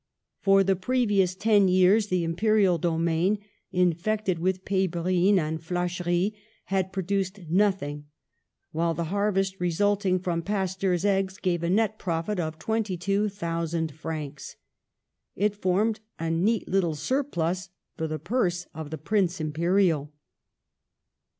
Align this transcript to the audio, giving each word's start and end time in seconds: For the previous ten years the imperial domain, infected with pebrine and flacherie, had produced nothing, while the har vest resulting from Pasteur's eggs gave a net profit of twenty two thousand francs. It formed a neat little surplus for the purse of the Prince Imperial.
For 0.39 0.63
the 0.63 0.75
previous 0.75 1.35
ten 1.35 1.67
years 1.67 2.07
the 2.07 2.23
imperial 2.23 2.79
domain, 2.79 3.37
infected 3.71 4.39
with 4.39 4.65
pebrine 4.65 5.37
and 5.37 5.59
flacherie, 5.61 6.33
had 6.65 6.91
produced 6.91 7.41
nothing, 7.47 8.05
while 8.71 8.95
the 8.95 9.11
har 9.13 9.31
vest 9.31 9.59
resulting 9.59 10.17
from 10.17 10.41
Pasteur's 10.41 11.05
eggs 11.05 11.37
gave 11.37 11.61
a 11.61 11.69
net 11.69 11.99
profit 11.99 12.39
of 12.39 12.57
twenty 12.57 12.97
two 12.97 13.29
thousand 13.29 13.91
francs. 13.93 14.55
It 15.35 15.55
formed 15.55 15.99
a 16.17 16.31
neat 16.31 16.67
little 16.67 16.95
surplus 16.95 17.69
for 17.95 18.07
the 18.07 18.17
purse 18.17 18.65
of 18.73 18.89
the 18.89 18.97
Prince 18.97 19.39
Imperial. 19.39 20.11